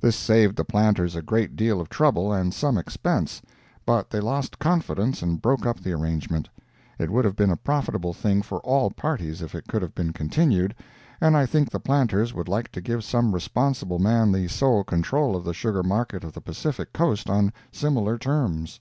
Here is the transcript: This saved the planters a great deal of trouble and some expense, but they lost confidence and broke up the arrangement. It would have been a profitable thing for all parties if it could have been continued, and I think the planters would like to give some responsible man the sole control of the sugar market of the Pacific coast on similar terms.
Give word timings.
This 0.00 0.14
saved 0.14 0.54
the 0.54 0.64
planters 0.64 1.16
a 1.16 1.22
great 1.22 1.56
deal 1.56 1.80
of 1.80 1.88
trouble 1.88 2.32
and 2.32 2.54
some 2.54 2.78
expense, 2.78 3.42
but 3.84 4.10
they 4.10 4.20
lost 4.20 4.60
confidence 4.60 5.22
and 5.22 5.42
broke 5.42 5.66
up 5.66 5.80
the 5.80 5.90
arrangement. 5.90 6.48
It 7.00 7.10
would 7.10 7.24
have 7.24 7.34
been 7.34 7.50
a 7.50 7.56
profitable 7.56 8.12
thing 8.14 8.42
for 8.42 8.60
all 8.60 8.92
parties 8.92 9.42
if 9.42 9.56
it 9.56 9.66
could 9.66 9.82
have 9.82 9.92
been 9.92 10.12
continued, 10.12 10.72
and 11.20 11.36
I 11.36 11.46
think 11.46 11.68
the 11.68 11.80
planters 11.80 12.32
would 12.32 12.46
like 12.46 12.70
to 12.70 12.80
give 12.80 13.02
some 13.02 13.34
responsible 13.34 13.98
man 13.98 14.30
the 14.30 14.46
sole 14.46 14.84
control 14.84 15.34
of 15.34 15.42
the 15.42 15.52
sugar 15.52 15.82
market 15.82 16.22
of 16.22 16.32
the 16.34 16.40
Pacific 16.40 16.92
coast 16.92 17.28
on 17.28 17.52
similar 17.72 18.18
terms. 18.18 18.78